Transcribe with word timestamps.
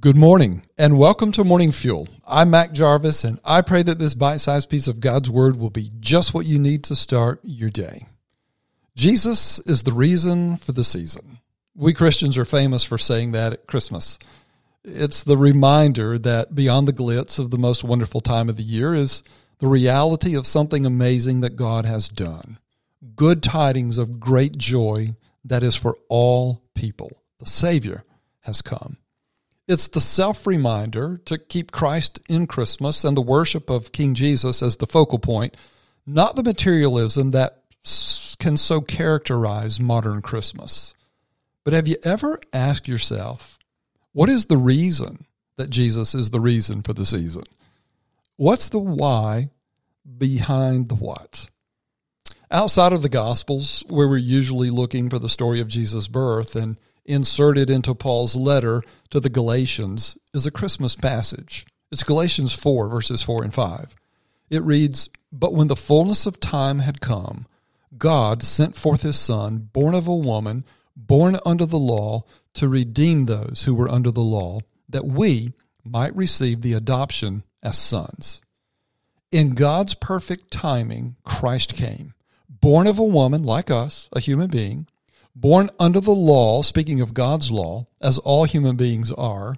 Good 0.00 0.16
morning 0.16 0.62
and 0.76 0.96
welcome 0.96 1.32
to 1.32 1.42
Morning 1.42 1.72
Fuel. 1.72 2.06
I'm 2.24 2.50
Mac 2.50 2.70
Jarvis 2.70 3.24
and 3.24 3.40
I 3.44 3.62
pray 3.62 3.82
that 3.82 3.98
this 3.98 4.14
bite 4.14 4.36
sized 4.36 4.70
piece 4.70 4.86
of 4.86 5.00
God's 5.00 5.28
Word 5.28 5.56
will 5.56 5.70
be 5.70 5.90
just 5.98 6.32
what 6.32 6.46
you 6.46 6.56
need 6.60 6.84
to 6.84 6.94
start 6.94 7.40
your 7.42 7.70
day. 7.70 8.06
Jesus 8.94 9.58
is 9.60 9.82
the 9.82 9.92
reason 9.92 10.56
for 10.56 10.70
the 10.70 10.84
season. 10.84 11.38
We 11.74 11.94
Christians 11.94 12.38
are 12.38 12.44
famous 12.44 12.84
for 12.84 12.96
saying 12.96 13.32
that 13.32 13.52
at 13.54 13.66
Christmas. 13.66 14.20
It's 14.84 15.24
the 15.24 15.36
reminder 15.36 16.16
that 16.16 16.54
beyond 16.54 16.86
the 16.86 16.92
glitz 16.92 17.40
of 17.40 17.50
the 17.50 17.58
most 17.58 17.82
wonderful 17.82 18.20
time 18.20 18.48
of 18.48 18.56
the 18.56 18.62
year 18.62 18.94
is 18.94 19.24
the 19.58 19.66
reality 19.66 20.36
of 20.36 20.46
something 20.46 20.86
amazing 20.86 21.40
that 21.40 21.56
God 21.56 21.86
has 21.86 22.08
done. 22.08 22.58
Good 23.16 23.42
tidings 23.42 23.98
of 23.98 24.20
great 24.20 24.58
joy 24.58 25.16
that 25.44 25.64
is 25.64 25.74
for 25.74 25.96
all 26.08 26.62
people. 26.76 27.20
The 27.40 27.46
Savior 27.46 28.04
has 28.42 28.62
come. 28.62 28.98
It's 29.68 29.88
the 29.88 30.00
self 30.00 30.46
reminder 30.46 31.20
to 31.26 31.36
keep 31.36 31.72
Christ 31.72 32.20
in 32.26 32.46
Christmas 32.46 33.04
and 33.04 33.14
the 33.14 33.22
worship 33.22 33.68
of 33.68 33.92
King 33.92 34.14
Jesus 34.14 34.62
as 34.62 34.78
the 34.78 34.86
focal 34.86 35.18
point, 35.18 35.54
not 36.06 36.36
the 36.36 36.42
materialism 36.42 37.32
that 37.32 37.62
can 38.38 38.56
so 38.56 38.80
characterize 38.80 39.78
modern 39.78 40.22
Christmas. 40.22 40.94
But 41.64 41.74
have 41.74 41.86
you 41.86 41.96
ever 42.02 42.40
asked 42.50 42.88
yourself, 42.88 43.58
what 44.12 44.30
is 44.30 44.46
the 44.46 44.56
reason 44.56 45.26
that 45.58 45.68
Jesus 45.68 46.14
is 46.14 46.30
the 46.30 46.40
reason 46.40 46.80
for 46.80 46.94
the 46.94 47.04
season? 47.04 47.44
What's 48.36 48.70
the 48.70 48.78
why 48.78 49.50
behind 50.16 50.88
the 50.88 50.94
what? 50.94 51.50
Outside 52.50 52.94
of 52.94 53.02
the 53.02 53.10
Gospels, 53.10 53.84
where 53.88 54.08
we're 54.08 54.16
usually 54.16 54.70
looking 54.70 55.10
for 55.10 55.18
the 55.18 55.28
story 55.28 55.60
of 55.60 55.68
Jesus' 55.68 56.08
birth 56.08 56.56
and 56.56 56.78
inserted 57.08 57.70
into 57.70 57.94
Paul's 57.94 58.36
letter 58.36 58.82
to 59.10 59.18
the 59.18 59.30
Galatians 59.30 60.16
is 60.34 60.46
a 60.46 60.50
Christmas 60.50 60.94
passage. 60.94 61.66
It's 61.90 62.04
Galatians 62.04 62.52
4, 62.52 62.88
verses 62.88 63.22
4 63.22 63.44
and 63.44 63.54
5. 63.54 63.96
It 64.50 64.62
reads, 64.62 65.08
But 65.32 65.54
when 65.54 65.68
the 65.68 65.76
fullness 65.76 66.26
of 66.26 66.38
time 66.38 66.80
had 66.80 67.00
come, 67.00 67.46
God 67.96 68.42
sent 68.42 68.76
forth 68.76 69.02
his 69.02 69.18
Son, 69.18 69.70
born 69.72 69.94
of 69.94 70.06
a 70.06 70.14
woman, 70.14 70.64
born 70.94 71.38
under 71.46 71.64
the 71.64 71.78
law, 71.78 72.24
to 72.54 72.68
redeem 72.68 73.24
those 73.24 73.64
who 73.64 73.74
were 73.74 73.90
under 73.90 74.10
the 74.10 74.20
law, 74.20 74.60
that 74.88 75.06
we 75.06 75.54
might 75.84 76.14
receive 76.14 76.60
the 76.60 76.74
adoption 76.74 77.42
as 77.62 77.78
sons. 77.78 78.42
In 79.30 79.50
God's 79.50 79.94
perfect 79.94 80.50
timing, 80.50 81.16
Christ 81.24 81.74
came, 81.74 82.14
born 82.48 82.86
of 82.86 82.98
a 82.98 83.04
woman 83.04 83.42
like 83.42 83.70
us, 83.70 84.08
a 84.12 84.20
human 84.20 84.48
being, 84.48 84.86
born 85.34 85.70
under 85.78 86.00
the 86.00 86.10
law, 86.10 86.62
speaking 86.62 87.00
of 87.00 87.14
God's 87.14 87.50
law, 87.50 87.86
as 88.00 88.18
all 88.18 88.44
human 88.44 88.76
beings 88.76 89.12
are, 89.12 89.56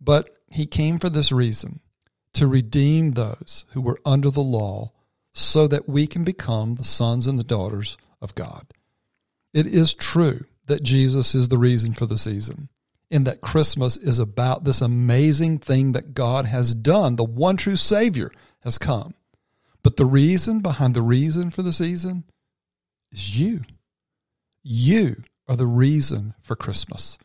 but 0.00 0.30
he 0.50 0.66
came 0.66 0.98
for 0.98 1.08
this 1.08 1.32
reason 1.32 1.80
to 2.34 2.46
redeem 2.46 3.12
those 3.12 3.66
who 3.70 3.80
were 3.80 4.00
under 4.04 4.30
the 4.30 4.40
law 4.40 4.92
so 5.32 5.66
that 5.68 5.88
we 5.88 6.06
can 6.06 6.24
become 6.24 6.74
the 6.74 6.84
sons 6.84 7.26
and 7.26 7.38
the 7.38 7.44
daughters 7.44 7.96
of 8.20 8.34
God. 8.34 8.66
It 9.52 9.66
is 9.66 9.94
true 9.94 10.44
that 10.66 10.82
Jesus 10.82 11.34
is 11.34 11.48
the 11.48 11.58
reason 11.58 11.94
for 11.94 12.06
the 12.06 12.18
season, 12.18 12.68
in 13.10 13.24
that 13.24 13.40
Christmas 13.40 13.96
is 13.96 14.18
about 14.18 14.64
this 14.64 14.80
amazing 14.80 15.58
thing 15.58 15.92
that 15.92 16.12
God 16.12 16.44
has 16.44 16.74
done. 16.74 17.16
The 17.16 17.24
one 17.24 17.56
true 17.56 17.76
Savior 17.76 18.30
has 18.60 18.78
come. 18.78 19.14
But 19.82 19.96
the 19.96 20.04
reason 20.04 20.60
behind 20.60 20.94
the 20.94 21.02
reason 21.02 21.50
for 21.50 21.62
the 21.62 21.72
season 21.72 22.24
is 23.12 23.38
you. 23.38 23.62
You 24.70 25.22
are 25.48 25.56
the 25.56 25.66
reason 25.66 26.34
for 26.42 26.54
Christmas. 26.54 27.16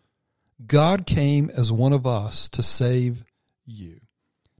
God 0.66 1.06
came 1.06 1.52
as 1.54 1.74
one 1.74 1.92
of 1.92 2.08
us 2.08 2.48
to 2.48 2.64
save 2.64 3.26
you. 3.66 4.00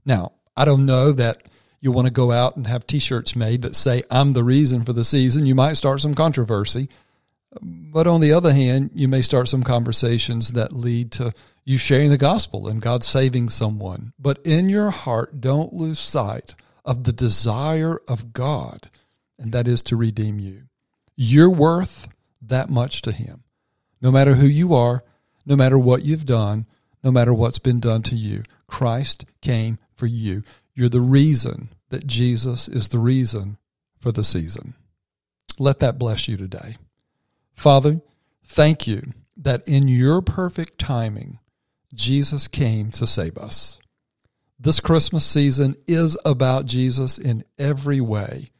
Now, 0.04 0.32
I 0.54 0.66
don't 0.66 0.84
know 0.84 1.10
that 1.12 1.44
you 1.80 1.92
want 1.92 2.08
to 2.08 2.12
go 2.12 2.30
out 2.30 2.56
and 2.56 2.66
have 2.66 2.86
t 2.86 2.98
shirts 2.98 3.34
made 3.34 3.62
that 3.62 3.74
say, 3.74 4.02
I'm 4.10 4.34
the 4.34 4.44
reason 4.44 4.82
for 4.82 4.92
the 4.92 5.02
season. 5.02 5.46
You 5.46 5.54
might 5.54 5.78
start 5.78 6.02
some 6.02 6.12
controversy. 6.12 6.90
But 7.62 8.06
on 8.06 8.20
the 8.20 8.34
other 8.34 8.52
hand, 8.52 8.90
you 8.92 9.08
may 9.08 9.22
start 9.22 9.48
some 9.48 9.62
conversations 9.62 10.52
that 10.52 10.74
lead 10.74 11.10
to 11.12 11.32
you 11.64 11.78
sharing 11.78 12.10
the 12.10 12.18
gospel 12.18 12.68
and 12.68 12.82
God 12.82 13.02
saving 13.02 13.48
someone. 13.48 14.12
But 14.18 14.40
in 14.44 14.68
your 14.68 14.90
heart, 14.90 15.40
don't 15.40 15.72
lose 15.72 15.98
sight 15.98 16.54
of 16.84 17.04
the 17.04 17.14
desire 17.14 17.98
of 18.06 18.34
God, 18.34 18.90
and 19.38 19.52
that 19.52 19.66
is 19.68 19.80
to 19.84 19.96
redeem 19.96 20.38
you. 20.38 20.64
You're 21.16 21.48
worth 21.48 22.08
that 22.48 22.70
much 22.70 23.02
to 23.02 23.12
Him. 23.12 23.44
No 24.00 24.10
matter 24.10 24.34
who 24.34 24.46
you 24.46 24.74
are, 24.74 25.02
no 25.46 25.56
matter 25.56 25.78
what 25.78 26.04
you've 26.04 26.26
done, 26.26 26.66
no 27.02 27.10
matter 27.10 27.34
what's 27.34 27.58
been 27.58 27.80
done 27.80 28.02
to 28.02 28.16
you, 28.16 28.42
Christ 28.66 29.24
came 29.40 29.78
for 29.94 30.06
you. 30.06 30.42
You're 30.74 30.88
the 30.88 31.00
reason 31.00 31.68
that 31.90 32.06
Jesus 32.06 32.66
is 32.68 32.88
the 32.88 32.98
reason 32.98 33.58
for 33.98 34.10
the 34.10 34.24
season. 34.24 34.74
Let 35.58 35.78
that 35.80 35.98
bless 35.98 36.28
you 36.28 36.36
today. 36.36 36.76
Father, 37.54 38.00
thank 38.44 38.86
you 38.86 39.12
that 39.36 39.66
in 39.68 39.88
your 39.88 40.20
perfect 40.22 40.78
timing, 40.78 41.38
Jesus 41.92 42.48
came 42.48 42.90
to 42.92 43.06
save 43.06 43.38
us. 43.38 43.78
This 44.58 44.80
Christmas 44.80 45.24
season 45.24 45.76
is 45.86 46.16
about 46.24 46.66
Jesus 46.66 47.18
in 47.18 47.44
every 47.58 48.00
way, 48.00 48.50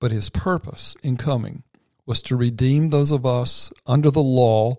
but 0.00 0.10
his 0.12 0.30
purpose 0.30 0.96
in 1.02 1.16
coming 1.16 1.62
was 2.08 2.22
to 2.22 2.36
redeem 2.36 2.88
those 2.88 3.10
of 3.10 3.26
us 3.26 3.70
under 3.86 4.10
the 4.10 4.22
law 4.22 4.74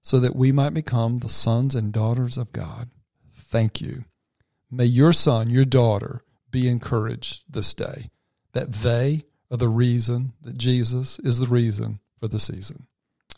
so 0.00 0.18
that 0.18 0.34
we 0.34 0.50
might 0.50 0.72
become 0.72 1.18
the 1.18 1.28
sons 1.28 1.74
and 1.74 1.92
daughters 1.92 2.38
of 2.38 2.54
God. 2.54 2.88
Thank 3.34 3.82
you. 3.82 4.06
May 4.70 4.86
your 4.86 5.12
son, 5.12 5.50
your 5.50 5.66
daughter, 5.66 6.22
be 6.50 6.70
encouraged 6.70 7.42
this 7.46 7.74
day 7.74 8.08
that 8.52 8.72
they 8.72 9.24
are 9.50 9.58
the 9.58 9.68
reason 9.68 10.32
that 10.40 10.56
Jesus 10.56 11.18
is 11.18 11.38
the 11.38 11.46
reason 11.48 12.00
for 12.18 12.28
the 12.28 12.40
season. 12.40 12.86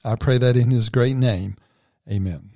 I 0.05 0.15
pray 0.15 0.39
that 0.39 0.57
in 0.57 0.71
his 0.71 0.89
great 0.89 1.17
name. 1.17 1.57
Amen. 2.09 2.51